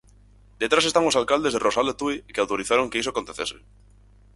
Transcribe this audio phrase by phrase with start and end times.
[0.61, 3.57] Detrás están os alcaldes do Rosal e Tui que autorizaron que isto acontecese.